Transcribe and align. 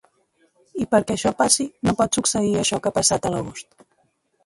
I 0.85 0.87
perquè 0.93 1.17
això 1.17 1.33
passi 1.43 1.67
no 1.89 1.95
pot 2.01 2.19
succeir 2.19 2.53
això 2.65 2.83
que 2.83 2.93
ha 2.93 2.99
passat 3.01 3.29
a 3.33 3.37
l’agost. 3.37 3.83